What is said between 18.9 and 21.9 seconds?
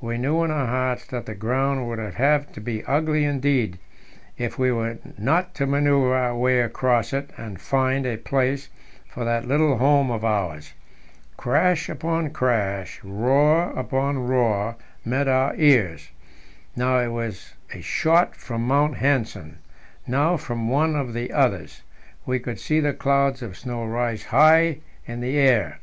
Nansen, now from one of the others;